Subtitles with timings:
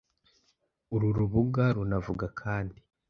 [0.93, 2.77] Uru rubuga runavuga kandi